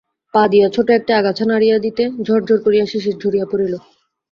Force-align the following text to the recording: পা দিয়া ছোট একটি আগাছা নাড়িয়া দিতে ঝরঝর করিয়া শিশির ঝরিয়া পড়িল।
পা 0.33 0.43
দিয়া 0.47 0.67
ছোট 0.69 0.87
একটি 0.89 1.11
আগাছা 1.13 1.45
নাড়িয়া 1.45 1.77
দিতে 1.79 2.03
ঝরঝর 2.25 2.59
করিয়া 2.65 2.85
শিশির 2.85 3.15
ঝরিয়া 3.21 3.45
পড়িল। 3.51 3.73